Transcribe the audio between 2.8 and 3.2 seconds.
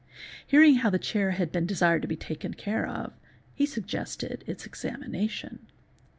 of,